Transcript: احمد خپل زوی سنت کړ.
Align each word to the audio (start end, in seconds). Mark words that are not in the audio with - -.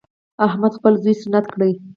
احمد 0.45 0.71
خپل 0.77 0.93
زوی 1.03 1.13
سنت 1.23 1.45
کړ. 1.53 1.59